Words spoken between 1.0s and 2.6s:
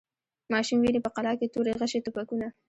په قلا کي توري، غشي، توپکونه